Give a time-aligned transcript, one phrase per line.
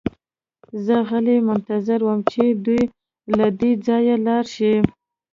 [0.85, 2.83] زه غلی منتظر وم چې دوی
[3.37, 4.73] له دې ځایه لاړ شي